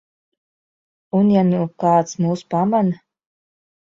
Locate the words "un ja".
1.19-1.43